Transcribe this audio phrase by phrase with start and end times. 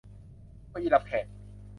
[0.69, 1.25] เก้าอี้รับแขก